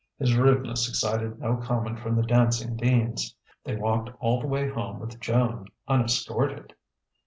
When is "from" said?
1.99-2.15